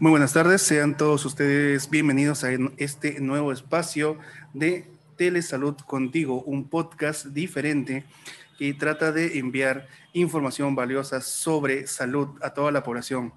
[0.00, 4.16] Muy buenas tardes, sean todos ustedes bienvenidos a este nuevo espacio
[4.54, 8.04] de Telesalud Contigo, un podcast diferente
[8.60, 13.32] que trata de enviar información valiosa sobre salud a toda la población.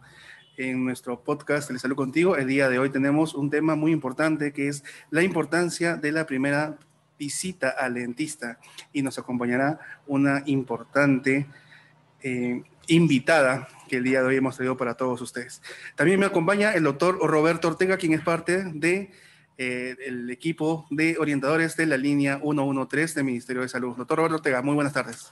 [0.56, 4.68] En nuestro podcast Telesalud Contigo, el día de hoy tenemos un tema muy importante que
[4.68, 6.78] es la importancia de la primera
[7.18, 8.60] visita al dentista
[8.94, 11.48] y nos acompañará una importante
[12.22, 15.62] eh, invitada que el día de hoy hemos traído para todos ustedes.
[15.96, 19.12] También me acompaña el doctor Roberto Ortega, quien es parte de
[19.58, 23.96] eh, el equipo de orientadores de la línea 113 del Ministerio de Salud.
[23.96, 25.32] Doctor Roberto Ortega, muy buenas tardes.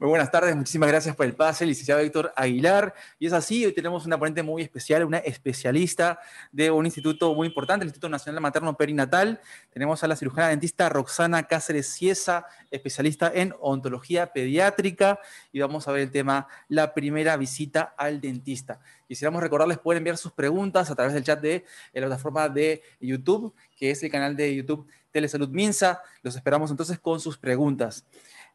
[0.00, 2.94] Muy buenas tardes, muchísimas gracias por el pase, licenciado Héctor Aguilar.
[3.18, 6.20] Y es así, hoy tenemos una ponente muy especial, una especialista
[6.52, 9.40] de un instituto muy importante, el Instituto Nacional Materno Perinatal.
[9.72, 15.18] Tenemos a la cirujana dentista Roxana Cáceres Ciesa, especialista en ontología pediátrica.
[15.50, 18.78] Y vamos a ver el tema, la primera visita al dentista.
[19.08, 23.52] Quisiéramos recordarles, pueden enviar sus preguntas a través del chat de la plataforma de YouTube,
[23.76, 26.00] que es el canal de YouTube Telesalud Minsa.
[26.22, 28.06] Los esperamos entonces con sus preguntas.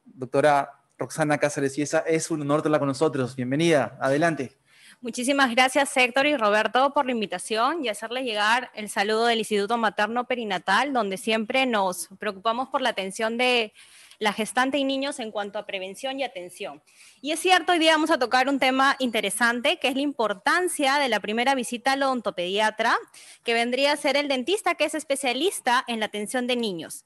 [0.06, 3.36] Doctora Roxana Cáceres y esa es un honor tenerla con nosotros.
[3.36, 4.58] Bienvenida, adelante.
[5.02, 9.78] Muchísimas gracias Héctor y Roberto por la invitación y hacerles llegar el saludo del Instituto
[9.78, 13.74] Materno Perinatal, donde siempre nos preocupamos por la atención de
[14.20, 16.81] la gestante y niños en cuanto a prevención y atención.
[17.22, 20.98] Y es cierto, hoy día vamos a tocar un tema interesante, que es la importancia
[21.00, 22.98] de la primera visita al odontopediatra,
[23.44, 27.04] que vendría a ser el dentista que es especialista en la atención de niños.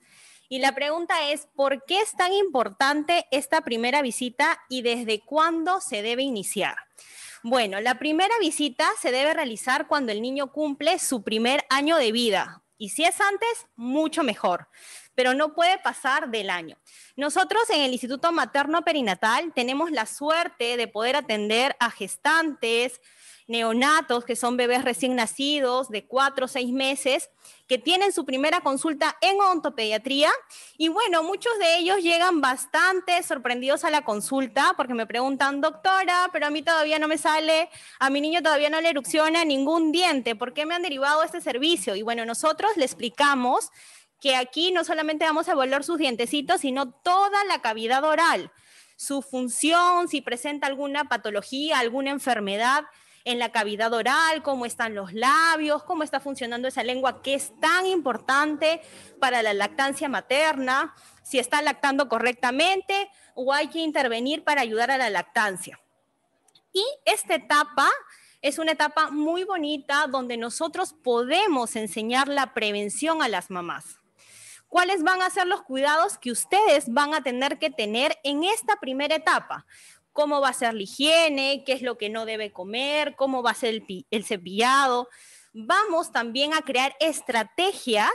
[0.49, 5.81] Y la pregunta es, ¿por qué es tan importante esta primera visita y desde cuándo
[5.81, 6.75] se debe iniciar?
[7.43, 12.11] Bueno, la primera visita se debe realizar cuando el niño cumple su primer año de
[12.11, 12.63] vida.
[12.77, 14.69] Y si es antes, mucho mejor,
[15.15, 16.77] pero no puede pasar del año.
[17.15, 23.01] Nosotros en el Instituto Materno Perinatal tenemos la suerte de poder atender a gestantes,
[23.47, 27.29] neonatos, que son bebés recién nacidos de cuatro o seis meses,
[27.67, 30.29] que tienen su primera consulta en ontopediatría.
[30.77, 36.29] Y bueno, muchos de ellos llegan bastante sorprendidos a la consulta porque me preguntan, doctora,
[36.33, 37.69] pero a mí todavía no me sale,
[37.99, 41.41] a mi niño todavía no le erupciona ningún diente, ¿por qué me han derivado este
[41.41, 41.95] servicio?
[41.95, 43.71] Y bueno, nosotros le explicamos
[44.19, 48.51] que aquí no solamente vamos a evaluar sus dientecitos, sino toda la cavidad oral,
[48.95, 52.85] su función, si presenta alguna patología, alguna enfermedad
[53.27, 57.51] en la cavidad oral, cómo están los labios, cómo está funcionando esa lengua que es
[57.59, 58.81] tan importante
[59.19, 64.97] para la lactancia materna, si está lactando correctamente o hay que intervenir para ayudar a
[64.97, 65.77] la lactancia.
[66.71, 67.89] Y esta etapa
[68.41, 73.99] es una etapa muy bonita donde nosotros podemos enseñar la prevención a las mamás.
[74.69, 78.77] ¿Cuáles van a ser los cuidados que ustedes van a tener que tener en esta
[78.77, 79.65] primera etapa?
[80.17, 83.51] Cómo va a ser la higiene, qué es lo que no debe comer, cómo va
[83.51, 85.09] a ser el, cepillado.
[85.53, 88.09] Vamos también a crear estrategias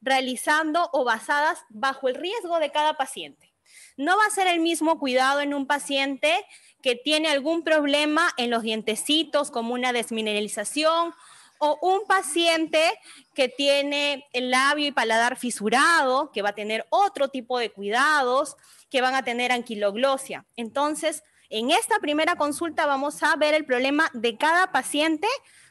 [0.00, 3.54] realizando o basadas bajo el riesgo de cada paciente.
[3.96, 6.44] No va a ser el mismo cuidado en un paciente
[6.82, 11.14] que tiene algún problema en los dientecitos, como una desmineralización,
[11.58, 12.98] o un paciente
[13.34, 18.56] que tiene el labio y paladar fisurado, que va a tener otro tipo de cuidados,
[18.90, 20.46] que van a tener anquiloglosia.
[20.56, 25.26] Entonces, en esta primera consulta vamos a ver el problema de cada paciente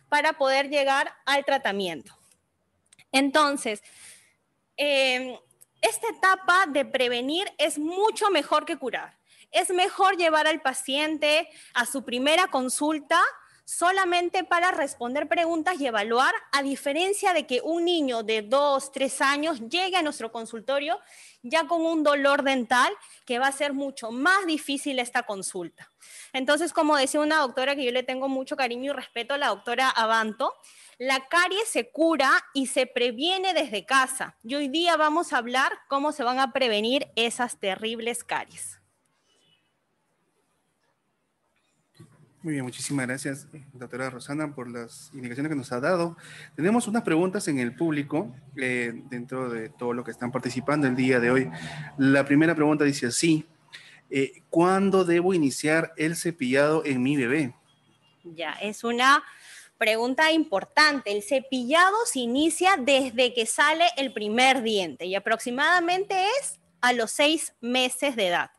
[0.10, 2.18] para poder llegar al tratamiento.
[3.12, 3.84] Entonces,
[4.76, 5.38] em,
[5.82, 9.18] esta etapa de prevenir es mucho mejor que curar.
[9.52, 13.22] Es mejor llevar al paciente a su primera consulta
[13.68, 19.20] solamente para responder preguntas y evaluar, a diferencia de que un niño de dos, tres
[19.20, 20.98] años llegue a nuestro consultorio
[21.44, 22.94] ya con un dolor dental
[23.26, 25.92] que va a ser mucho más difícil esta consulta.
[26.32, 29.90] Entonces, como decía una doctora que yo le tengo mucho cariño y respeto, la doctora
[29.90, 30.54] Avanto,
[30.98, 34.38] la caries se cura y se previene desde casa.
[34.44, 38.77] Y hoy día vamos a hablar cómo se van a prevenir esas terribles caries.
[42.48, 46.16] Muy bien, muchísimas gracias, doctora Rosana, por las indicaciones que nos ha dado.
[46.56, 50.96] Tenemos unas preguntas en el público eh, dentro de todo lo que están participando el
[50.96, 51.52] día de hoy.
[51.98, 53.46] La primera pregunta dice así,
[54.10, 57.54] eh, ¿cuándo debo iniciar el cepillado en mi bebé?
[58.24, 59.26] Ya, es una
[59.78, 61.12] pregunta importante.
[61.12, 67.12] El cepillado se inicia desde que sale el primer diente y aproximadamente es a los
[67.12, 68.52] seis meses de edad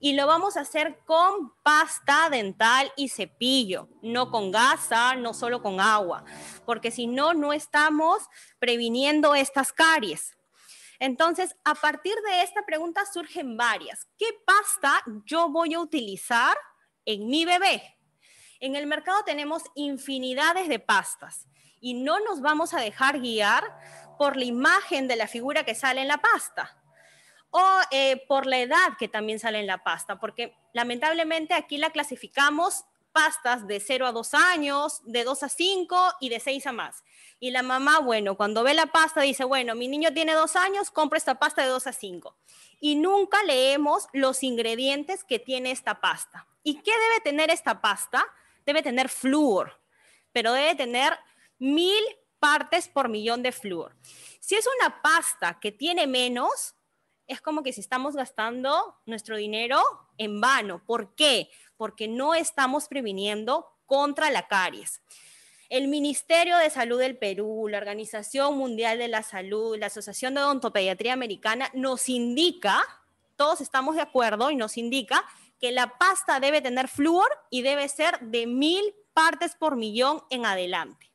[0.00, 5.62] y lo vamos a hacer con pasta dental y cepillo, no con gasa, no solo
[5.62, 6.24] con agua,
[6.64, 8.22] porque si no, no estamos
[8.58, 10.36] previniendo estas caries.
[10.98, 14.06] Entonces, a partir de esta pregunta surgen varias.
[14.16, 16.56] ¿Qué pasta yo voy a utilizar
[17.04, 17.98] en mi bebé?
[18.60, 21.46] En el mercado tenemos infinidades de pastas
[21.80, 23.64] y no nos vamos a dejar guiar
[24.18, 26.80] por la imagen de la figura que sale en la pasta
[27.56, 31.90] o eh, por la edad que también sale en la pasta, porque lamentablemente aquí la
[31.90, 36.72] clasificamos pastas de 0 a 2 años, de 2 a 5 y de 6 a
[36.72, 37.04] más.
[37.38, 40.90] Y la mamá, bueno, cuando ve la pasta dice, bueno, mi niño tiene 2 años,
[40.90, 42.36] compro esta pasta de 2 a 5.
[42.80, 46.48] Y nunca leemos los ingredientes que tiene esta pasta.
[46.64, 48.26] ¿Y qué debe tener esta pasta?
[48.66, 49.80] Debe tener flúor,
[50.32, 51.16] pero debe tener
[51.60, 52.02] mil
[52.40, 53.94] partes por millón de flúor.
[54.40, 56.74] Si es una pasta que tiene menos,
[57.26, 59.82] es como que si estamos gastando nuestro dinero
[60.18, 60.82] en vano.
[60.84, 61.48] ¿Por qué?
[61.76, 65.00] Porque no estamos previniendo contra la caries.
[65.70, 70.42] El Ministerio de Salud del Perú, la Organización Mundial de la Salud, la Asociación de
[70.42, 72.82] Odontopediatría Americana nos indica,
[73.36, 75.24] todos estamos de acuerdo y nos indica
[75.58, 80.44] que la pasta debe tener flúor y debe ser de mil partes por millón en
[80.44, 81.10] adelante.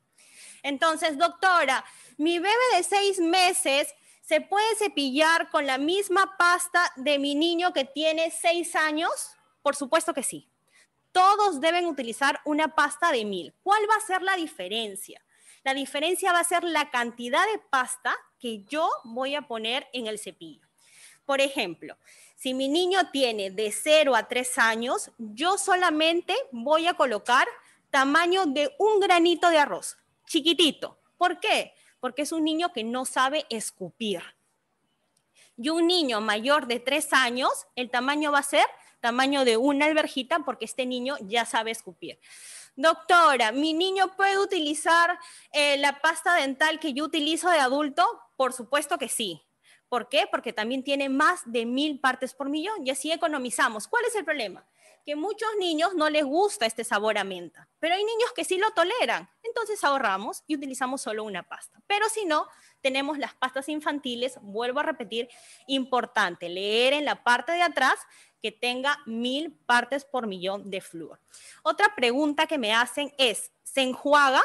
[0.64, 1.86] Entonces, doctora,
[2.18, 3.94] mi bebé de seis meses
[4.30, 9.10] ¿Se puede cepillar con la misma pasta de mi niño que tiene seis años?
[9.64, 10.48] Por supuesto que sí.
[11.12, 13.56] Todos deben utilizar una pasta de mil.
[13.64, 15.20] ¿Cuál va a ser la diferencia?
[15.64, 20.06] La diferencia va a ser la cantidad de pasta que yo voy a poner en
[20.06, 20.68] el cepillo.
[21.26, 21.98] Por ejemplo,
[22.36, 27.48] si mi niño tiene de 0 a 3 años, yo solamente voy a colocar
[27.90, 29.98] tamaño de un granito de arroz,
[30.28, 31.00] chiquitito.
[31.18, 31.74] ¿Por qué?
[32.00, 34.22] Porque es un niño que no sabe escupir.
[35.58, 38.66] Y un niño mayor de tres años, el tamaño va a ser
[39.00, 42.20] tamaño de una alberjita porque este niño ya sabe escupir.
[42.76, 45.18] Doctora, ¿mi niño puede utilizar
[45.52, 48.06] eh, la pasta dental que yo utilizo de adulto?
[48.38, 49.42] Por supuesto que sí.
[49.90, 50.28] ¿Por qué?
[50.30, 53.88] Porque también tiene más de mil partes por millón y así economizamos.
[53.88, 54.66] ¿Cuál es el problema?
[55.10, 58.60] Que muchos niños no les gusta este sabor a menta, pero hay niños que sí
[58.60, 59.28] lo toleran.
[59.42, 61.82] Entonces ahorramos y utilizamos solo una pasta.
[61.88, 62.46] Pero si no,
[62.80, 65.28] tenemos las pastas infantiles, vuelvo a repetir,
[65.66, 67.96] importante, leer en la parte de atrás
[68.40, 71.20] que tenga mil partes por millón de flúor.
[71.64, 74.44] Otra pregunta que me hacen es, ¿se enjuaga?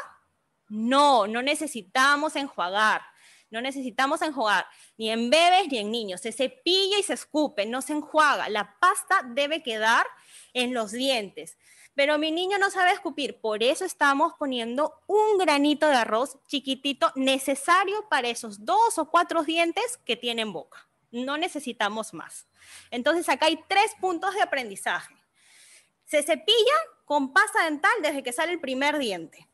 [0.67, 3.03] No, no necesitamos enjuagar.
[3.51, 4.65] No necesitamos enjuagar
[4.97, 6.21] ni en bebés ni en niños.
[6.21, 8.49] Se cepilla y se escupe, no se enjuaga.
[8.49, 10.07] La pasta debe quedar
[10.53, 11.57] en los dientes.
[11.95, 17.11] Pero mi niño no sabe escupir, por eso estamos poniendo un granito de arroz chiquitito
[17.15, 20.87] necesario para esos dos o cuatro dientes que tienen boca.
[21.11, 22.47] No necesitamos más.
[22.91, 25.15] Entonces acá hay tres puntos de aprendizaje.
[26.05, 26.75] Se cepilla
[27.05, 29.47] con pasta dental desde que sale el primer diente.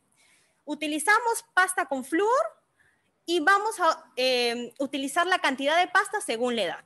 [0.66, 2.62] Utilizamos pasta con flúor
[3.26, 6.86] y vamos a eh, utilizar la cantidad de pasta según la edad.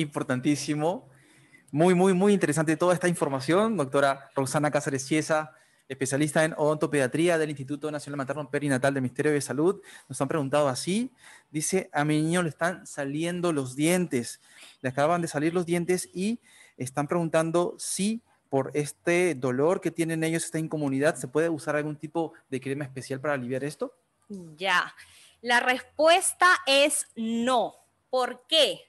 [0.00, 1.08] Importantísimo.
[1.72, 3.76] Muy, muy, muy interesante toda esta información.
[3.76, 5.52] Doctora Roxana Cáceres Chiesa,
[5.88, 9.80] especialista en odontopediatría del Instituto Nacional Materno Perinatal del Ministerio de Salud.
[10.08, 11.12] Nos han preguntado así.
[11.50, 14.40] Dice, a mi niño le están saliendo los dientes.
[14.80, 16.40] Le acaban de salir los dientes y
[16.76, 21.96] están preguntando si por este dolor que tienen ellos, esta incomunidad, ¿se puede usar algún
[21.96, 23.92] tipo de crema especial para aliviar esto?
[24.56, 24.94] Ya,
[25.40, 27.74] la respuesta es no.
[28.08, 28.80] ¿Por qué?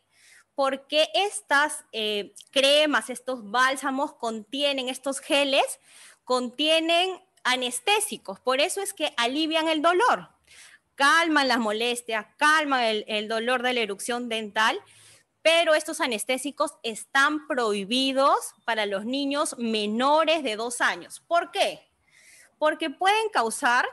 [0.57, 5.79] Porque estas eh, cremas, estos bálsamos contienen, estos geles,
[6.23, 8.39] contienen anestésicos.
[8.39, 10.29] Por eso es que alivian el dolor,
[10.95, 14.81] calman las molestias, calman el, el dolor de la erupción dental,
[15.43, 21.19] pero estos anestésicos están prohibidos para los niños menores de dos años.
[21.19, 21.87] ¿Por qué?
[22.57, 23.85] Porque pueden causar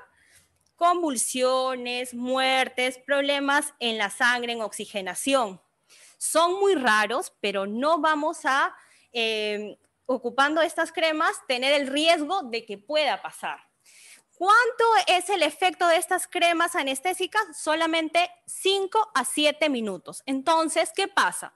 [0.77, 5.61] convulsiones, muertes, problemas en la sangre, en oxigenación.
[6.25, 8.75] Son muy raros, pero no vamos a,
[9.13, 13.59] eh, ocupando estas cremas, tener el riesgo de que pueda pasar.
[14.37, 17.43] ¿Cuánto es el efecto de estas cremas anestésicas?
[17.55, 20.23] Solamente 5 a 7 minutos.
[20.25, 21.53] Entonces, ¿qué pasa?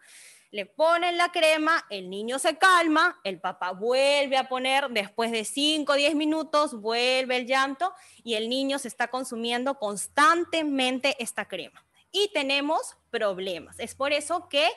[0.51, 5.47] Le ponen la crema, el niño se calma, el papá vuelve a poner, después de
[5.47, 11.47] 5 o 10 minutos, vuelve el llanto y el niño se está consumiendo constantemente esta
[11.47, 13.79] crema y tenemos problemas.
[13.79, 14.69] Es por eso que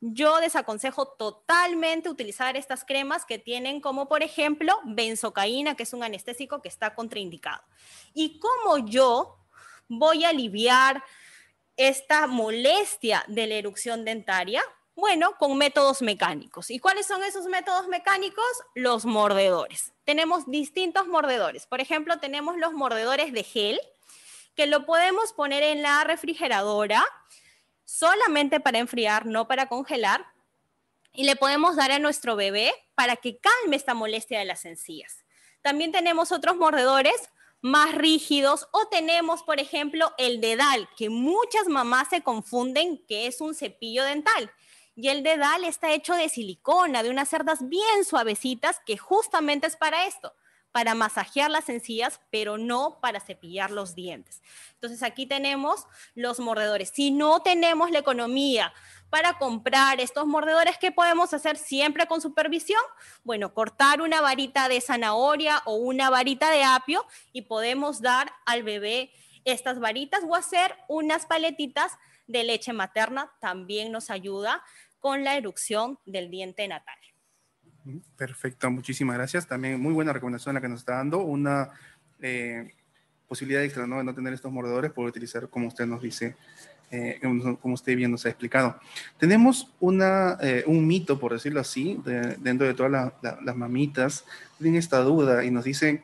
[0.00, 6.02] yo desaconsejo totalmente utilizar estas cremas que tienen como, por ejemplo, benzocaína, que es un
[6.02, 7.62] anestésico que está contraindicado.
[8.12, 9.38] ¿Y cómo yo
[9.88, 11.02] voy a aliviar
[11.76, 14.62] esta molestia de la erupción dentaria?
[14.94, 16.70] Bueno, con métodos mecánicos.
[16.70, 18.44] ¿Y cuáles son esos métodos mecánicos?
[18.74, 19.92] Los mordedores.
[20.04, 21.66] Tenemos distintos mordedores.
[21.66, 23.80] Por ejemplo, tenemos los mordedores de gel,
[24.54, 27.04] que lo podemos poner en la refrigeradora
[27.84, 30.26] solamente para enfriar, no para congelar.
[31.16, 35.24] y le podemos dar a nuestro bebé para que calme esta molestia de las encías.
[35.62, 37.30] También tenemos otros mordedores
[37.64, 43.40] más rígidos o tenemos, por ejemplo, el dedal, que muchas mamás se confunden que es
[43.40, 44.52] un cepillo dental.
[44.94, 49.76] Y el dedal está hecho de silicona, de unas cerdas bien suavecitas, que justamente es
[49.76, 50.34] para esto,
[50.74, 54.42] para masajear las encías, pero no para cepillar los dientes.
[54.72, 56.90] Entonces aquí tenemos los mordedores.
[56.92, 58.74] Si no tenemos la economía
[59.08, 62.80] para comprar estos mordedores, ¿qué podemos hacer siempre con supervisión?
[63.22, 68.64] Bueno, cortar una varita de zanahoria o una varita de apio y podemos dar al
[68.64, 69.12] bebé
[69.44, 71.92] estas varitas o hacer unas paletitas
[72.26, 73.30] de leche materna.
[73.40, 74.60] También nos ayuda
[74.98, 76.98] con la erupción del diente natal.
[78.16, 79.46] Perfecto, muchísimas gracias.
[79.46, 81.18] También muy buena recomendación la que nos está dando.
[81.18, 81.70] Una
[82.20, 82.72] eh,
[83.28, 83.98] posibilidad extra ¿no?
[83.98, 86.36] de no tener estos mordedores, por utilizar, como usted nos dice,
[86.90, 87.20] eh,
[87.60, 88.78] como usted bien nos ha explicado.
[89.18, 92.00] Tenemos una, eh, un mito, por decirlo así,
[92.38, 94.24] dentro de todas las mamitas,
[94.58, 96.02] tienen esta duda y nos dicen,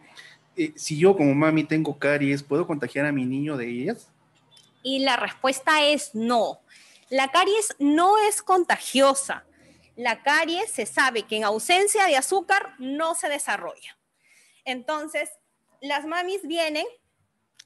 [0.74, 4.08] si yo como mami tengo caries, ¿puedo contagiar a mi niño de ellas?
[4.82, 6.60] Y la respuesta es no.
[7.08, 9.44] La caries no es contagiosa.
[9.96, 13.98] La caries se sabe que en ausencia de azúcar no se desarrolla.
[14.64, 15.30] Entonces,
[15.80, 16.86] las mamis vienen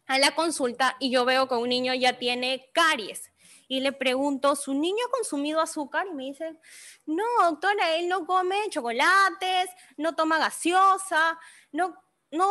[0.07, 3.31] a la consulta y yo veo que un niño ya tiene caries.
[3.67, 6.07] Y le pregunto, ¿su niño ha consumido azúcar?
[6.11, 6.59] Y me dice,
[7.07, 11.39] no, doctora, él no come chocolates, no toma gaseosa,
[11.73, 11.97] no,
[12.31, 12.47] no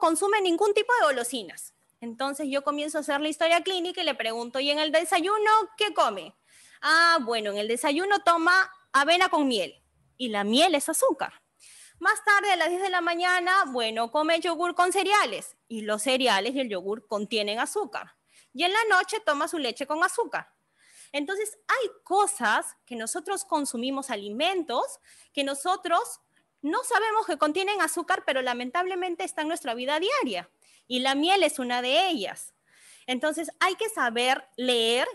[0.00, 1.74] consume ningún tipo de golosinas.
[2.00, 5.50] Entonces yo comienzo a hacer la historia clínica y le pregunto, ¿y en el desayuno
[5.76, 6.34] qué come?
[6.80, 9.82] Ah, bueno, en el desayuno toma avena con miel
[10.16, 11.42] y la miel es azúcar.
[11.98, 16.02] Más tarde, a las 10 de la mañana, bueno, come yogur con cereales y los
[16.02, 18.16] cereales y el yogur contienen azúcar.
[18.52, 20.48] Y en la noche toma su leche con azúcar.
[21.12, 25.00] Entonces, hay cosas que nosotros consumimos, alimentos,
[25.32, 26.20] que nosotros
[26.62, 30.50] no sabemos que contienen azúcar, pero lamentablemente está en nuestra vida diaria.
[30.86, 32.54] Y la miel es una de ellas.
[33.06, 35.06] Entonces, hay que saber leer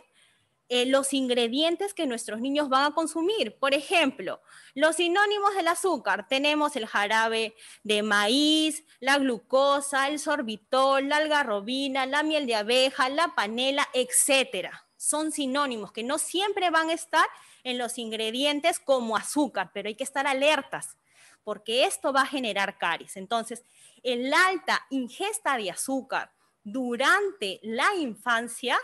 [0.70, 3.58] eh, los ingredientes que nuestros niños van a consumir.
[3.58, 4.42] Por ejemplo,
[4.76, 6.28] los sinónimos del azúcar.
[6.28, 13.10] Tenemos el jarabe de maíz, la glucosa, el sorbitol, la algarrobina, la miel de abeja,
[13.10, 14.86] la panela, etcétera.
[14.96, 17.26] Son sinónimos que no siempre van a estar
[17.64, 20.98] en los ingredientes como azúcar, pero hay que estar alertas
[21.44, 23.18] porque esto va a generar caries.
[23.18, 23.66] Entonces,
[24.04, 26.32] el alta ingesta de azúcar
[26.64, 28.78] durante la infancia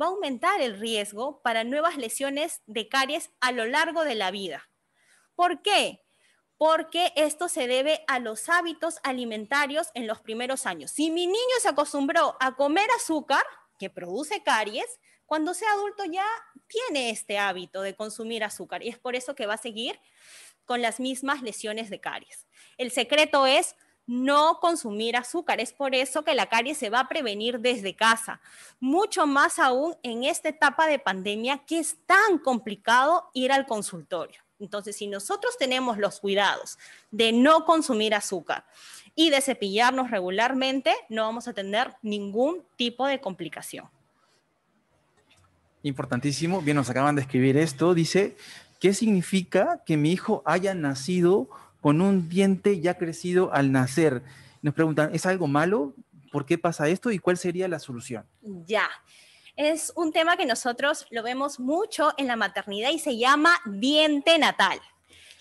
[0.00, 4.30] va a aumentar el riesgo para nuevas lesiones de caries a lo largo de la
[4.30, 4.68] vida.
[5.34, 6.02] ¿Por qué?
[6.56, 10.90] Porque esto se debe a los hábitos alimentarios en los primeros años.
[10.90, 13.42] Si mi niño se acostumbró a comer azúcar,
[13.78, 16.26] que produce caries, cuando sea adulto ya
[16.68, 19.98] tiene este hábito de consumir azúcar y es por eso que va a seguir
[20.64, 22.46] con las mismas lesiones de caries.
[22.76, 23.74] El secreto es
[24.06, 25.60] no consumir azúcar.
[25.60, 28.40] Es por eso que la caries se va a prevenir desde casa.
[28.80, 34.40] Mucho más aún en esta etapa de pandemia que es tan complicado ir al consultorio.
[34.58, 36.78] Entonces, si nosotros tenemos los cuidados
[37.10, 38.64] de no consumir azúcar
[39.14, 43.88] y de cepillarnos regularmente, no vamos a tener ningún tipo de complicación.
[45.82, 46.62] Importantísimo.
[46.62, 47.92] Bien, nos acaban de escribir esto.
[47.92, 48.36] Dice,
[48.78, 51.48] ¿qué significa que mi hijo haya nacido
[51.82, 54.22] con un diente ya crecido al nacer.
[54.62, 55.94] Nos preguntan, ¿es algo malo?
[56.30, 57.10] ¿Por qué pasa esto?
[57.10, 58.24] ¿Y cuál sería la solución?
[58.40, 58.88] Ya.
[59.56, 64.38] Es un tema que nosotros lo vemos mucho en la maternidad y se llama diente
[64.38, 64.80] natal.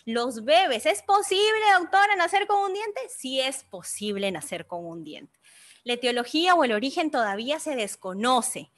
[0.06, 3.02] Los bebés, ¿es posible, doctora, nacer con un diente?
[3.16, 5.40] Sí es posible nacer con un diente.
[5.84, 8.72] La etiología o el origen todavía se desconoce,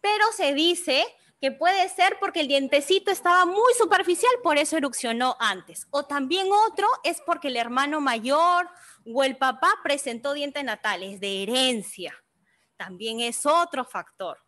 [0.00, 1.04] pero se dice
[1.40, 5.86] que puede ser porque el dientecito estaba muy superficial, por eso erupcionó antes.
[5.90, 8.68] O también otro es porque el hermano mayor
[9.06, 12.14] o el papá presentó dientes natales de herencia.
[12.76, 14.38] También es otro factor.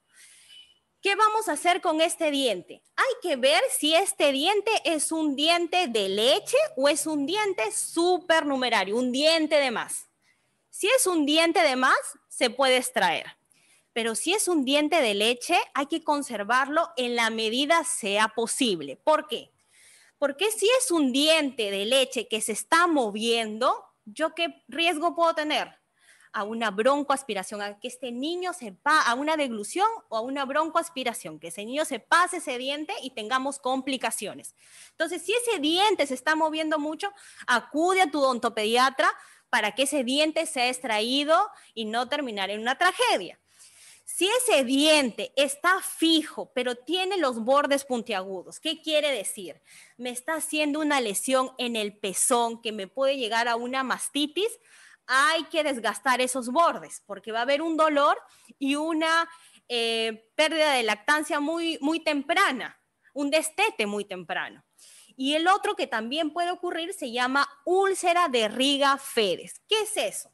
[1.00, 2.82] ¿Qué vamos a hacer con este diente?
[2.97, 7.73] Hay que ver si este diente es un diente de leche o es un diente
[7.73, 10.09] supernumerario, un diente de más.
[10.68, 13.39] Si es un diente de más, se puede extraer
[13.92, 18.97] pero si es un diente de leche, hay que conservarlo en la medida sea posible.
[18.97, 19.52] ¿Por qué?
[20.18, 25.35] Porque si es un diente de leche que se está moviendo, ¿yo qué riesgo puedo
[25.35, 25.80] tener?
[26.32, 31.40] A una broncoaspiración, a que este niño se a una deglución o a una broncoaspiración,
[31.40, 34.54] que ese niño se pase ese diente y tengamos complicaciones.
[34.90, 37.11] Entonces, si ese diente se está moviendo mucho,
[37.49, 39.11] acude a tu odontopediatra
[39.49, 41.37] para que ese diente sea extraído
[41.75, 43.39] y no terminar en una tragedia.
[44.12, 49.62] Si ese diente está fijo, pero tiene los bordes puntiagudos, ¿qué quiere decir?
[49.97, 54.50] Me está haciendo una lesión en el pezón que me puede llegar a una mastitis.
[55.07, 58.19] Hay que desgastar esos bordes porque va a haber un dolor
[58.59, 59.31] y una
[59.69, 62.79] eh, pérdida de lactancia muy, muy temprana,
[63.14, 64.64] un destete muy temprano.
[65.17, 69.62] Y el otro que también puede ocurrir se llama úlcera de Riga Fedes.
[69.69, 70.33] ¿Qué es eso?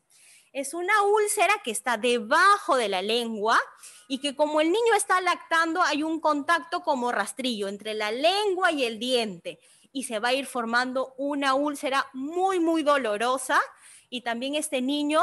[0.56, 3.60] Es una úlcera que está debajo de la lengua
[4.08, 8.72] y que como el niño está lactando hay un contacto como rastrillo entre la lengua
[8.72, 9.60] y el diente
[9.92, 13.60] y se va a ir formando una úlcera muy, muy dolorosa
[14.08, 15.20] y también este niño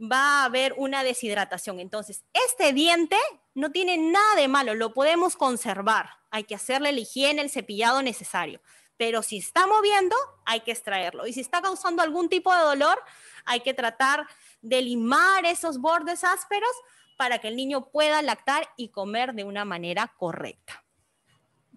[0.00, 1.78] va a haber una deshidratación.
[1.78, 3.16] Entonces, este diente
[3.54, 6.10] no tiene nada de malo, lo podemos conservar.
[6.32, 8.60] Hay que hacerle la higiene, el cepillado necesario.
[9.02, 11.26] Pero si está moviendo, hay que extraerlo.
[11.26, 12.96] Y si está causando algún tipo de dolor,
[13.44, 14.28] hay que tratar
[14.60, 16.70] de limar esos bordes ásperos
[17.16, 20.84] para que el niño pueda lactar y comer de una manera correcta.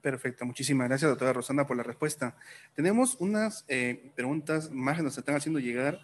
[0.03, 2.37] Perfecto, muchísimas gracias, doctora Rosana, por la respuesta.
[2.75, 5.99] Tenemos unas eh, preguntas más que nos están haciendo llegar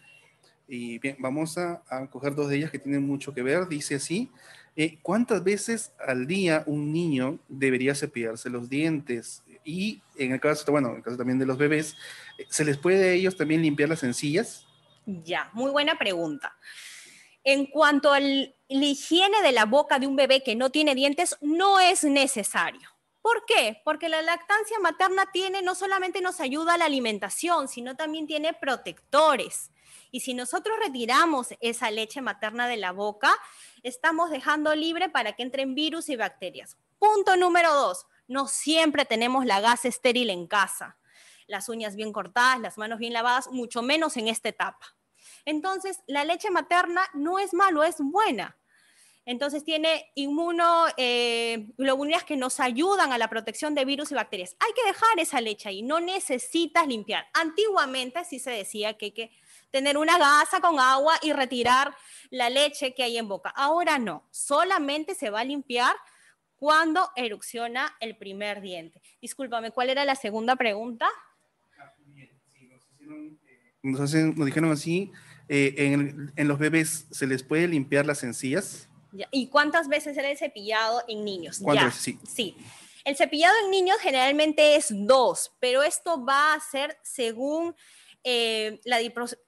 [0.68, 3.68] y bien, vamos a, coger dos de ellas que tienen mucho que ver.
[3.68, 4.32] Dice así,
[4.76, 9.44] eh, ¿cuántas veces al día un niño debería cepillarse los dientes?
[9.64, 11.96] Y en el caso, bueno, en el caso también de los bebés,
[12.50, 14.66] ¿se les puede a ellos también limpiar las encías?
[15.06, 16.56] Ya, muy buena pregunta.
[17.44, 21.38] En cuanto a la higiene de la boca de un bebé que no tiene dientes,
[21.42, 22.90] no es necesario.
[23.22, 23.82] ¿Por qué?
[23.84, 28.54] Porque la lactancia materna tiene, no solamente nos ayuda a la alimentación, sino también tiene
[28.54, 29.72] protectores.
[30.10, 33.34] Y si nosotros retiramos esa leche materna de la boca,
[33.84, 36.78] estamos dejando libre para que entren virus y bacterias.
[37.00, 40.98] Punto número dos, no siempre tenemos la gas estéril en casa
[41.52, 44.96] las uñas bien cortadas, las manos bien lavadas, mucho menos en esta etapa.
[45.46, 48.58] Entonces, la leche materna no es malo, es buena.
[49.24, 54.56] Entonces tiene inmunoglobulinas eh, que nos ayudan a la protección de virus y bacterias.
[54.60, 57.28] Hay que dejar esa leche ahí, no necesitas limpiar.
[57.34, 59.30] Antiguamente sí se decía que hay que
[59.70, 61.96] tener una gasa con agua y retirar
[62.32, 63.54] la leche que hay en boca.
[63.56, 65.96] Ahora no, solamente se va a limpiar
[66.62, 69.02] cuando erupciona el primer diente.
[69.20, 71.08] Discúlpame, ¿cuál era la segunda pregunta?
[73.82, 75.12] nos, dijeron así,
[75.50, 75.74] eh,
[76.36, 78.88] en, los bebés se les puede limpiar las encías.
[79.32, 81.64] ¿Y cuántas veces era el cepillado en niños?
[81.74, 81.90] Ya.
[81.90, 82.20] Sí.
[82.32, 82.56] sí.
[83.06, 87.76] El cepillado en niños generalmente es dos, pero esto va a ser según
[88.24, 89.00] eh, la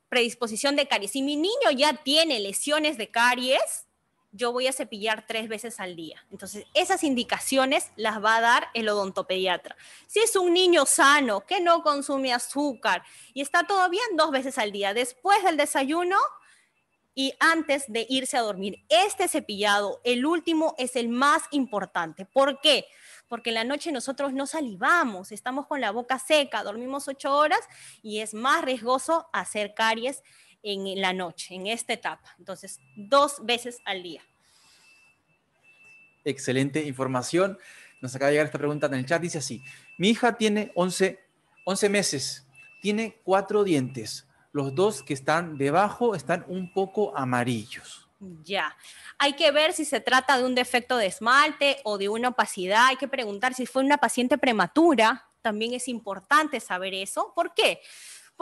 [0.09, 1.11] predisposición de caries.
[1.11, 3.85] Si mi niño ya tiene lesiones de caries,
[4.33, 6.25] yo voy a cepillar tres veces al día.
[6.31, 9.77] Entonces, esas indicaciones las va a dar el odontopediatra.
[10.07, 14.57] Si es un niño sano, que no consume azúcar y está todo bien, dos veces
[14.57, 16.17] al día, después del desayuno
[17.15, 18.83] y antes de irse a dormir.
[18.89, 22.25] Este cepillado, el último, es el más importante.
[22.25, 22.87] ¿Por qué?
[23.27, 27.61] Porque en la noche nosotros no salivamos, estamos con la boca seca, dormimos ocho horas
[28.01, 30.23] y es más riesgoso hacer caries
[30.63, 32.33] en la noche, en esta etapa.
[32.39, 34.21] Entonces, dos veces al día.
[36.23, 37.57] Excelente información.
[38.01, 39.21] Nos acaba de llegar esta pregunta en el chat.
[39.21, 39.61] Dice así,
[39.97, 41.19] mi hija tiene 11,
[41.65, 42.47] 11 meses,
[42.81, 44.27] tiene cuatro dientes.
[44.51, 48.07] Los dos que están debajo están un poco amarillos.
[48.43, 48.75] Ya.
[49.17, 52.87] Hay que ver si se trata de un defecto de esmalte o de una opacidad.
[52.87, 55.29] Hay que preguntar si fue una paciente prematura.
[55.41, 57.33] También es importante saber eso.
[57.35, 57.81] ¿Por qué?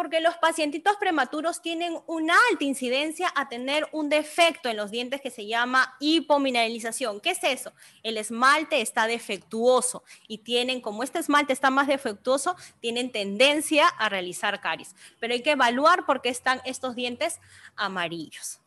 [0.02, 5.22] Porque los pacientitos prematuros tienen una alta incidencia a tener un defecto en los dientes
[5.22, 7.22] que se llama hipomineralización.
[7.22, 7.72] ¿Qué es eso?
[8.02, 14.10] El esmalte está defectuoso y tienen, como este esmalte está más defectuoso, tienen tendencia a
[14.10, 14.96] realizar caries.
[15.20, 17.40] Pero hay que evaluar por qué están estos dientes
[17.76, 18.60] amarillos.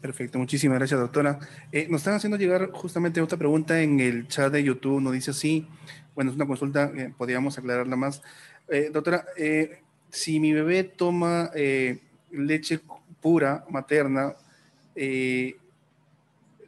[0.00, 1.38] Perfecto, muchísimas gracias, doctora.
[1.70, 5.00] Eh, nos están haciendo llegar justamente otra pregunta en el chat de YouTube.
[5.00, 5.68] Nos dice así,
[6.16, 8.22] bueno, es una consulta, eh, podríamos aclararla más.
[8.70, 11.98] Eh, doctora, eh, si mi bebé toma eh,
[12.30, 12.80] leche
[13.20, 14.34] pura materna,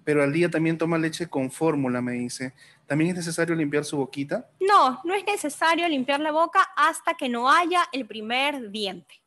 [0.04, 2.54] pero al día también toma leche con fórmula, me dice,
[2.86, 4.48] ¿también es necesario limpiar su boquita?
[4.60, 9.20] No, no es necesario limpiar la boca hasta que no haya el primer diente.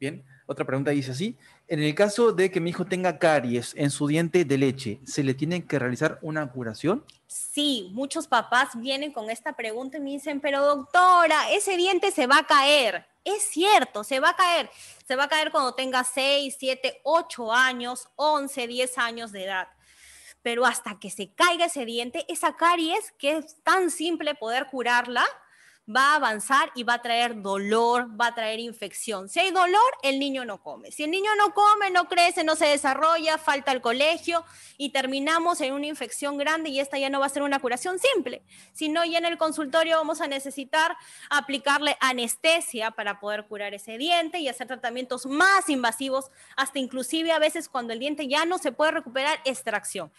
[0.00, 1.36] Bien, otra pregunta dice así,
[1.68, 5.22] en el caso de que mi hijo tenga caries en su diente de leche, ¿se
[5.22, 7.04] le tiene que realizar una curación?
[7.26, 12.26] Sí, muchos papás vienen con esta pregunta y me dicen, pero doctora, ese diente se
[12.26, 13.06] va a caer.
[13.24, 14.70] Es cierto, se va a caer.
[15.06, 19.68] Se va a caer cuando tenga 6, 7, 8 años, 11, 10 años de edad.
[20.42, 25.26] Pero hasta que se caiga ese diente, esa caries, que es tan simple poder curarla,
[25.88, 29.28] va a avanzar y va a traer dolor, va a traer infección.
[29.28, 30.90] Si hay dolor, el niño no come.
[30.90, 34.44] Si el niño no come, no crece, no se desarrolla, falta el colegio
[34.78, 37.98] y terminamos en una infección grande y esta ya no va a ser una curación
[37.98, 40.96] simple, sino ya en el consultorio vamos a necesitar
[41.30, 47.38] aplicarle anestesia para poder curar ese diente y hacer tratamientos más invasivos, hasta inclusive a
[47.38, 50.10] veces cuando el diente ya no se puede recuperar, extracción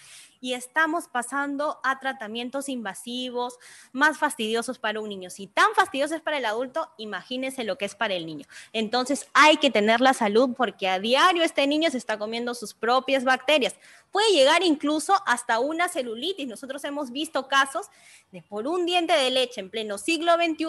[0.41, 3.57] y estamos pasando a tratamientos invasivos
[3.91, 5.29] más fastidiosos para un niño.
[5.29, 8.45] Si tan fastidioso es para el adulto, imagínense lo que es para el niño.
[8.73, 12.73] Entonces hay que tener la salud porque a diario este niño se está comiendo sus
[12.73, 13.75] propias bacterias.
[14.11, 16.47] Puede llegar incluso hasta una celulitis.
[16.47, 17.87] Nosotros hemos visto casos
[18.31, 20.65] de por un diente de leche en pleno siglo XXI,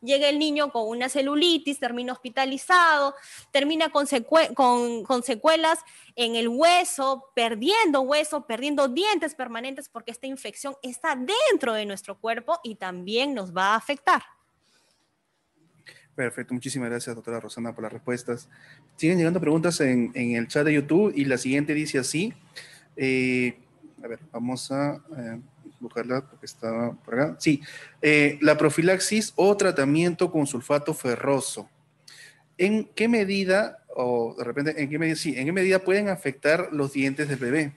[0.00, 3.14] llega el niño con una celulitis, termina hospitalizado,
[3.50, 4.06] termina con,
[5.04, 5.80] con secuelas
[6.16, 12.18] en el hueso, perdiendo hueso, perdiendo dientes permanentes porque esta infección está dentro de nuestro
[12.18, 14.22] cuerpo y también nos va a afectar.
[16.14, 18.48] Perfecto, muchísimas gracias, doctora Rosana, por las respuestas.
[18.96, 22.32] Siguen llegando preguntas en, el chat de YouTube y la siguiente dice así.
[22.96, 23.58] Eh,
[24.02, 25.40] a ver, vamos a eh,
[25.80, 27.36] buscarla porque estaba por acá.
[27.40, 27.60] Sí,
[28.00, 31.68] eh, la profilaxis o tratamiento con sulfato ferroso.
[32.56, 37.72] ¿En qué medida o de repente, ¿en qué medida, pueden afectar los dientes del bebé?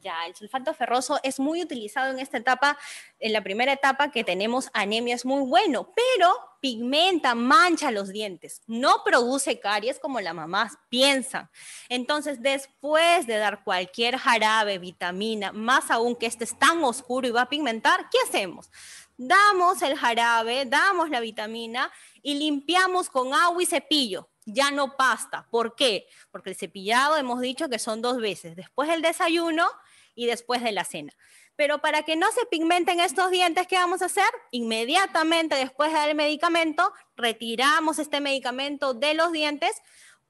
[0.00, 2.78] Ya, el sulfato ferroso es muy utilizado en esta etapa,
[3.18, 8.62] en la primera etapa que tenemos anemia es muy bueno, pero pigmenta, mancha los dientes,
[8.68, 11.50] no produce caries como la mamá piensa.
[11.88, 17.32] Entonces, después de dar cualquier jarabe, vitamina, más aún que este es tan oscuro y
[17.32, 18.70] va a pigmentar, ¿qué hacemos?
[19.16, 21.90] Damos el jarabe, damos la vitamina
[22.22, 25.46] y limpiamos con agua y cepillo ya no pasta.
[25.50, 26.06] ¿Por qué?
[26.30, 29.66] Porque el cepillado hemos dicho que son dos veces, después del desayuno
[30.14, 31.12] y después de la cena.
[31.56, 34.24] Pero para que no se pigmenten estos dientes, ¿qué vamos a hacer?
[34.50, 39.70] Inmediatamente después del medicamento, retiramos este medicamento de los dientes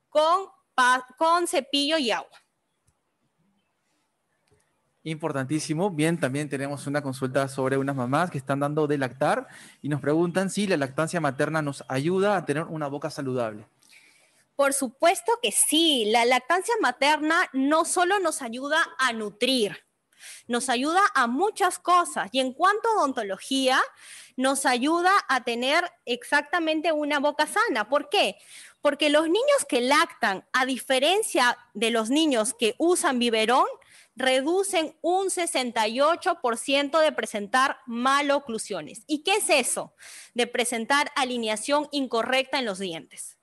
[0.09, 0.47] con,
[1.17, 2.43] con cepillo y agua.
[5.05, 5.91] Importantísimo.
[5.91, 9.49] Bien, también tenemos una consulta sobre unas mamás que están dando de lactar
[9.81, 13.67] y nos preguntan si la lactancia materna nos ayuda a tener una boca saludable.
[14.63, 19.85] Por supuesto que sí, la lactancia materna no solo nos ayuda a nutrir,
[20.47, 23.83] nos ayuda a muchas cosas y en cuanto a odontología,
[24.37, 27.89] nos ayuda a tener exactamente una boca sana.
[27.89, 28.37] ¿Por qué?
[28.81, 33.67] Porque los niños que lactan, a diferencia de los niños que usan biberón,
[34.15, 39.03] reducen un 68% de presentar maloclusiones.
[39.09, 39.93] ¿Y qué es eso?
[40.35, 43.39] De presentar alineación incorrecta en los dientes.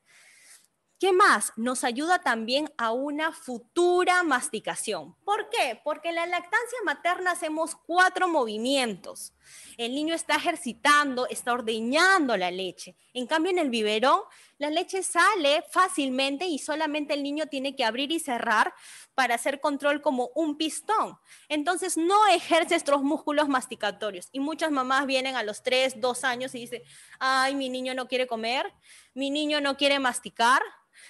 [1.00, 1.54] ¿Qué más?
[1.56, 5.16] Nos ayuda también a una futura masticación.
[5.24, 5.80] ¿Por qué?
[5.82, 9.34] Porque en la lactancia materna hacemos cuatro movimientos.
[9.78, 12.98] El niño está ejercitando, está ordeñando la leche.
[13.14, 14.20] En cambio, en el biberón,
[14.58, 18.74] la leche sale fácilmente y solamente el niño tiene que abrir y cerrar
[19.16, 21.18] para hacer control como un pistón.
[21.48, 24.28] Entonces, no ejerce estos músculos masticatorios.
[24.34, 26.84] Y muchas mamás vienen a los 3, 2 años y dicen,
[27.20, 28.74] ay, mi niño no quiere comer,
[29.14, 30.62] mi niño no quiere masticar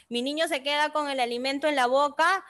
[0.07, 2.43] mi niño se queda con el alimento en la boca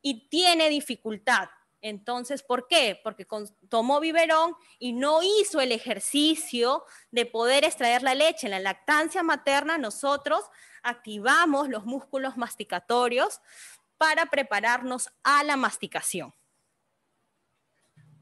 [0.00, 1.48] y tiene dificultad.
[1.80, 3.00] Entonces, ¿por qué?
[3.02, 3.26] Porque
[3.68, 8.46] tomó biberón y no hizo el ejercicio de poder extraer la leche.
[8.46, 10.44] En la lactancia materna nosotros
[10.84, 13.40] activamos los músculos masticatorios
[13.98, 16.32] para prepararnos a la masticación.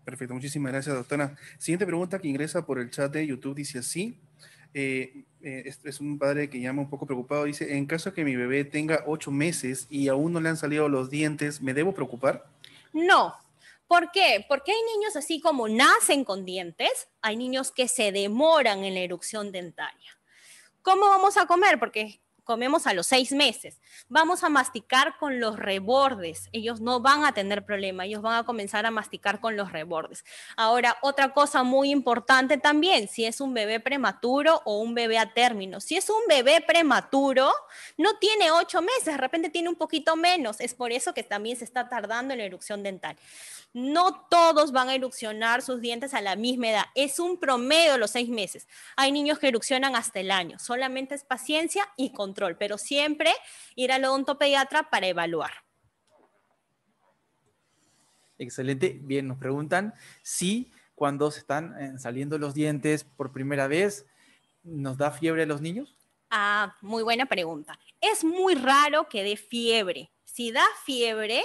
[0.05, 1.37] Perfecto, muchísimas gracias, doctora.
[1.59, 4.21] Siguiente pregunta que ingresa por el chat de YouTube dice así.
[4.75, 8.37] Eh, eh, es, un padre que llama un poco preocupado, dice, en caso que mi
[8.37, 12.47] bebé tenga ocho meses y aún no le han salido los dientes, ¿me debo preocupar?
[12.93, 13.35] No.
[13.89, 14.45] ¿Por qué?
[14.49, 19.01] Porque hay niños así como nacen con dientes, hay niños que se demoran en la
[19.01, 20.17] erupción dentaria.
[20.83, 21.79] ¿Cómo vamos a comer?
[21.81, 22.21] Porque
[22.51, 23.81] comemos a los seis meses.
[24.09, 26.49] Vamos a masticar con los rebordes.
[26.51, 30.25] Ellos no van a tener problema, ellos van a comenzar a masticar con los rebordes.
[30.57, 35.33] Ahora, otra cosa muy importante también, si es un bebé prematuro o un bebé a
[35.33, 35.81] término.
[35.81, 37.53] Si es un bebé prematuro,
[37.97, 40.61] no tiene ocho meses, de repente tiene un poquito menos.
[40.61, 43.17] Es por eso que también se está tardando en la erupción dental.
[43.73, 46.85] No todos van a erupcionar sus dientes a la misma edad.
[46.97, 48.67] Es un promedio los seis meses.
[48.97, 50.59] Hay niños que erupcionan hasta el año.
[50.59, 53.33] Solamente es paciencia y control, pero siempre
[53.75, 55.53] ir al odontopediatra para evaluar.
[58.39, 58.99] Excelente.
[59.03, 64.07] Bien, nos preguntan si cuando se están eh, saliendo los dientes por primera vez,
[64.63, 65.97] ¿nos da fiebre a los niños?
[66.31, 67.79] Ah, muy buena pregunta.
[68.01, 70.13] Es muy raro que dé fiebre.
[70.25, 71.43] Si da fiebre,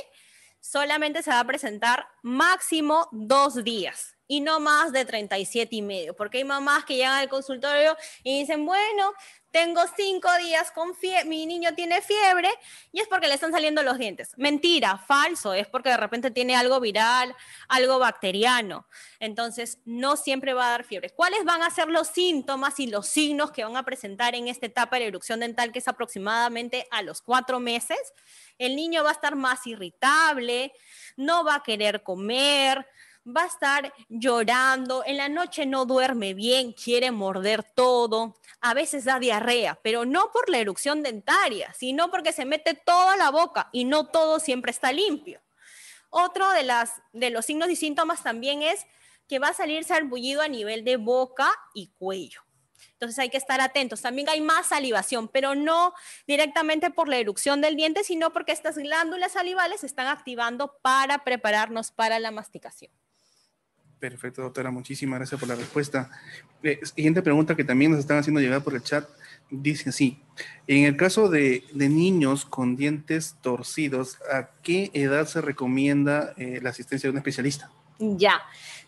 [0.59, 6.15] solamente se va a presentar máximo dos días y no más de 37 y medio,
[6.15, 9.13] porque hay mamás que llegan al consultorio y dicen, bueno,
[9.55, 12.49] tengo cinco días con fiebre, mi niño tiene fiebre
[12.91, 14.33] y es porque le están saliendo los dientes.
[14.35, 17.33] Mentira, falso, es porque de repente tiene algo viral,
[17.69, 18.85] algo bacteriano.
[19.17, 21.09] Entonces, no siempre va a dar fiebre.
[21.11, 24.65] ¿Cuáles van a ser los síntomas y los signos que van a presentar en esta
[24.65, 27.99] etapa de la erupción dental, que es aproximadamente a los cuatro meses?
[28.57, 30.73] El niño va a estar más irritable,
[31.15, 32.85] no va a querer comer,
[33.25, 39.05] va a estar llorando, en la noche no duerme bien, quiere morder todo, a veces
[39.05, 43.69] da diarrea, pero no por la erupción dentaria, sino porque se mete toda la boca
[43.71, 45.41] y no todo siempre está limpio.
[46.09, 48.85] Otro de, las, los signos y síntomas también es
[49.27, 52.41] que va a salir sarpullido a nivel de boca y cuello.
[52.93, 54.01] Entonces hay que estar atentos.
[54.01, 55.93] También hay más salivación, pero no
[56.27, 61.23] directamente por la erupción del diente, sino porque estas glándulas salivales se están activando para
[61.23, 62.91] prepararnos para la masticación.
[63.99, 64.71] Perfecto, doctora.
[64.71, 66.09] Muchísimas gracias por la respuesta.
[66.63, 69.07] Eh, siguiente pregunta que también nos están haciendo llegar por el chat.
[69.49, 70.19] Dice así,
[70.67, 76.71] en el caso de, niños con dientes torcidos, ¿a qué edad se recomienda eh, la
[76.71, 77.71] asistencia de un especialista?
[77.99, 78.41] Ya,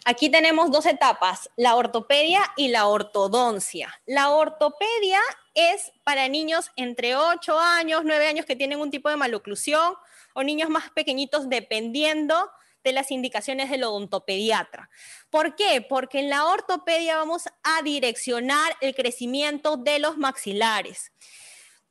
[0.03, 3.93] aquí tenemos dos etapas, la ortopedia y la ortodoncia.
[4.05, 5.19] La ortopedia
[5.53, 9.93] es para niños entre 8 años, 9 años que tienen un tipo de maloclusión
[10.33, 12.49] o niños más pequeñitos dependiendo
[12.91, 14.89] las indicaciones del odontopediatra.
[15.29, 15.85] ¿Por qué?
[15.87, 21.11] Porque en la ortopedia vamos a direccionar el crecimiento de los maxilares.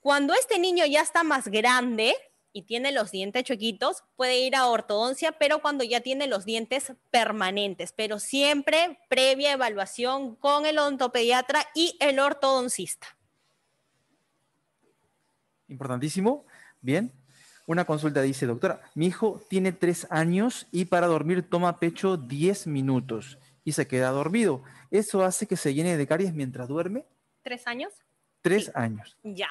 [0.01, 2.15] Cuando este niño ya está más grande
[2.53, 6.93] y tiene los dientes chuequitos, puede ir a ortodoncia, pero cuando ya tiene los dientes
[7.11, 13.09] permanentes, pero siempre previa evaluación con el odontopediatra y el ortodoncista.
[15.69, 16.47] Importantísimo.
[16.81, 17.13] Bien,
[17.67, 22.69] una consulta dice, doctora, mi hijo tiene tres años y para dormir toma pecho 10
[22.69, 24.63] minutos y se queda dormido.
[24.91, 27.05] ¿Eso hace que se llene de caries mientras duerme?
[27.43, 27.93] ¿Tres años?
[28.41, 29.19] Tres años.
[29.25, 29.49] Ya.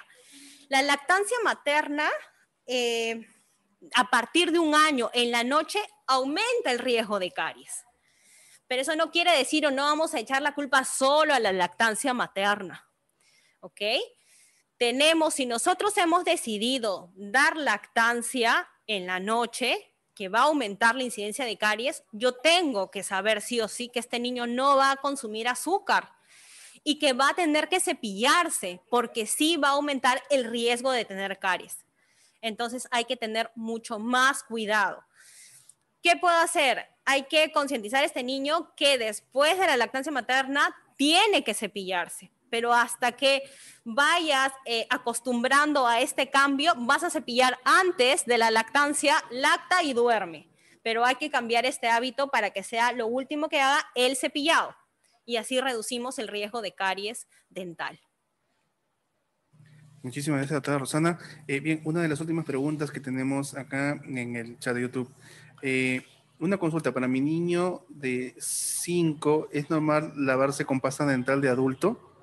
[0.69, 2.10] La lactancia materna,
[2.65, 3.28] eh,
[3.93, 7.84] a partir de un año en la noche, aumenta el riesgo de caries.
[8.67, 11.51] Pero eso no quiere decir o no vamos a echar la culpa solo a la
[11.51, 12.89] lactancia materna.
[13.60, 13.82] ¿Ok?
[14.86, 21.02] Tenemos, si nosotros hemos decidido dar lactancia en la noche, que va a aumentar la
[21.02, 24.91] incidencia de caries, yo tengo que saber sí o sí que este niño no va
[24.91, 26.13] a consumir azúcar
[26.84, 31.04] y que va a tener que cepillarse, porque sí va a aumentar el riesgo de
[31.04, 31.84] tener caries.
[32.39, 35.04] Entonces hay que tener mucho más cuidado.
[36.04, 36.86] ¿Qué puedo hacer?
[37.06, 42.35] Hay que concientizar a este niño que después de la lactancia materna tiene que cepillarse
[42.56, 43.44] pero hasta que
[43.84, 49.91] vayas eh, acostumbrando a este cambio, vas a cepillar antes de la lactancia, lacta y
[49.91, 50.48] duerme.
[50.82, 54.74] Pero hay que cambiar este hábito para que sea lo último que haga el cepillado.
[55.26, 58.00] Y así reducimos el riesgo de caries dental.
[60.02, 61.20] Muchísimas gracias, doctora Rosana.
[61.50, 65.13] Eh, bien, una de las últimas preguntas que tenemos acá en el chat de YouTube.
[65.62, 66.06] Eh,
[66.39, 72.14] una consulta para mi niño de 5, ¿es normal lavarse con pasta dental de adulto?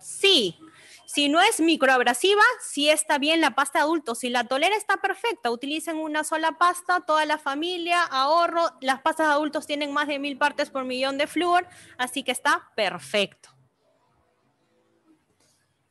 [0.00, 0.58] Sí.
[1.06, 4.14] Si no es microabrasiva, sí está bien la pasta de adulto.
[4.14, 5.50] Si la tolera, está perfecta.
[5.50, 8.70] Utilicen una sola pasta, toda la familia, ahorro.
[8.80, 11.66] Las pastas de adultos tienen más de mil partes por millón de flúor,
[11.98, 13.48] así que está perfecto.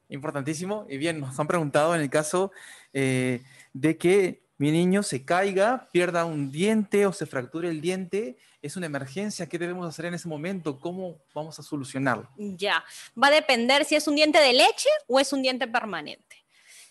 [0.08, 0.86] Importantísimo.
[0.90, 2.52] Y bien, nos han preguntado en el caso
[2.94, 3.44] eh,
[3.74, 8.76] de que mi niño se caiga, pierda un diente o se fracture el diente, es
[8.76, 10.82] una emergencia, ¿qué debemos hacer en ese momento?
[10.82, 12.30] ¿Cómo vamos a solucionarlo?
[12.36, 12.84] Ya,
[13.22, 16.46] va a depender si es un diente de leche o es un diente permanente.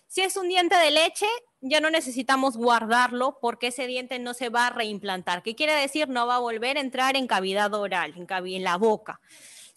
[0.06, 1.26] Si es un diente de leche,
[1.60, 5.42] ya no necesitamos guardarlo porque ese diente no se va a reimplantar.
[5.42, 6.08] ¿Qué quiere decir?
[6.08, 9.20] No va a volver a entrar en cavidad oral, en, en la boca.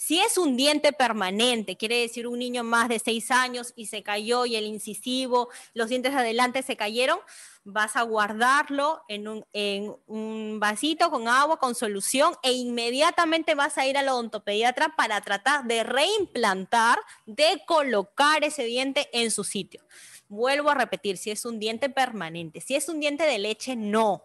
[0.04, 4.02] Si es un diente permanente, quiere decir un niño más de seis años y se
[4.02, 7.20] cayó y el incisivo, los dientes de adelante se cayeron,
[7.64, 13.96] vas a guardarlo en un, vasito con agua, con solución, e inmediatamente vas a ir
[13.96, 19.86] al odontopediatra para tratar de reimplantar, de colocar ese diente en su sitio.
[20.30, 24.24] Vuelvo a repetir, si es un diente permanente, si es un diente de leche, no.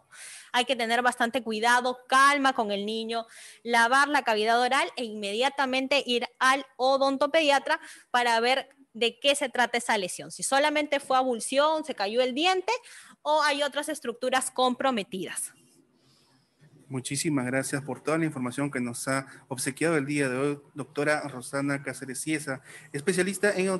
[0.56, 3.26] Hay que tener bastante cuidado, calma con el niño,
[3.62, 7.78] lavar la cavidad oral e inmediatamente ir al odontopediatra
[8.10, 10.30] para ver de qué se trata esa lesión.
[10.30, 12.72] Si solamente fue abulsión, se cayó el diente
[13.20, 15.52] o hay otras estructuras comprometidas.
[16.88, 21.20] Muchísimas gracias por toda la información que nos ha obsequiado el día de hoy, doctora
[21.26, 23.70] Rosana Cáceres Ciesa, especialista en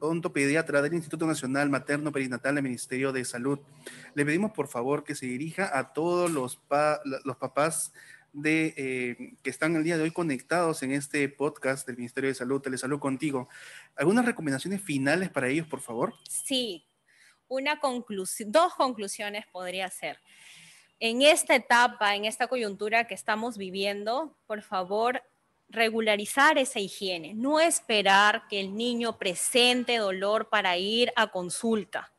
[0.00, 3.60] ontopediatra del Instituto Nacional Materno Perinatal del Ministerio de Salud.
[4.14, 6.60] Le pedimos por favor que se dirija a todos los,
[7.24, 7.92] los papás
[8.32, 12.34] de, eh, que están el día de hoy conectados en este podcast del Ministerio de
[12.34, 13.48] Salud, Telesalud Contigo.
[13.94, 16.14] ¿Algunas recomendaciones finales para ellos, por favor?
[16.28, 16.84] Sí,
[17.46, 20.18] una conclusión, dos conclusiones podría ser.
[21.00, 25.22] En esta etapa, en esta coyuntura que estamos viviendo, por favor,
[25.68, 32.12] regularizar esa higiene, no esperar que el niño presente dolor para ir a consulta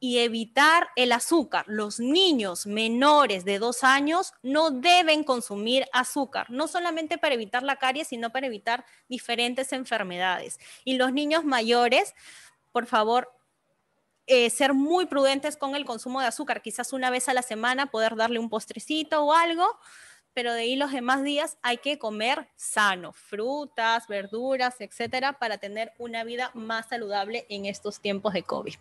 [0.00, 1.64] y evitar el azúcar.
[1.68, 7.76] Los niños menores de dos años no deben consumir azúcar, no solamente para evitar la
[7.76, 10.60] caries, sino para evitar diferentes enfermedades.
[10.84, 12.14] Y los niños mayores,
[12.72, 13.37] por favor,
[14.28, 17.90] eh, ser muy prudentes con el consumo de azúcar, quizás una vez a la semana
[17.90, 19.66] poder darle un postrecito o algo,
[20.34, 25.92] pero de ahí los demás días hay que comer sano, frutas, verduras, etcétera, para tener
[25.98, 28.74] una vida más saludable en estos tiempos de COVID.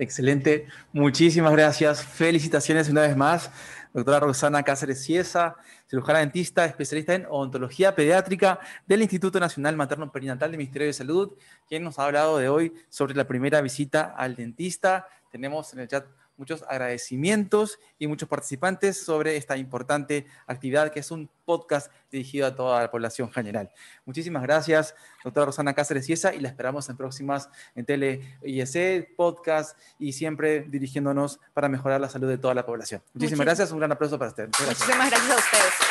[0.00, 2.04] Excelente, muchísimas gracias.
[2.04, 3.50] Felicitaciones una vez más,
[3.92, 5.56] doctora Rosana Cáceres Ciesa,
[5.90, 11.32] cirujana dentista, especialista en odontología pediátrica del Instituto Nacional Materno Perinatal del Ministerio de Salud,
[11.66, 15.08] quien nos ha hablado de hoy sobre la primera visita al dentista.
[15.32, 16.06] Tenemos en el chat
[16.38, 22.54] muchos agradecimientos y muchos participantes sobre esta importante actividad que es un podcast dirigido a
[22.54, 23.70] toda la población general.
[24.04, 29.78] Muchísimas gracias, doctora Rosana Cáceres Ciesa, y la esperamos en próximas en Tele IEC, podcast
[29.98, 33.02] y siempre dirigiéndonos para mejorar la salud de toda la población.
[33.12, 34.48] Muchísimas, gracias, un gran aplauso para usted.
[34.48, 35.87] Muchísimas gracias a ustedes.